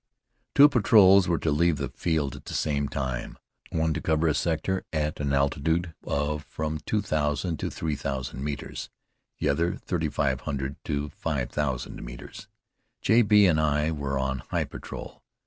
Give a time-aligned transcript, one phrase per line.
[0.55, 3.37] Two patrols were to leave the field at the same time,
[3.71, 8.43] one to cover the sector at an altitude of from two thousand to three thousand
[8.43, 8.89] metres,
[9.37, 12.47] the other, thirty five hundred to five thousand metres.
[13.03, 13.21] J.
[13.21, 13.45] B.
[13.45, 15.21] and I were on high patrol.